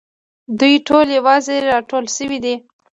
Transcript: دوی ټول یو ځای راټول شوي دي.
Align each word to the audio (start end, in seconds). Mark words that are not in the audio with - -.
دوی 0.59 0.75
ټول 0.87 1.05
یو 1.15 1.25
ځای 1.45 1.59
راټول 1.71 2.05
شوي 2.15 2.37
دي. 2.45 2.55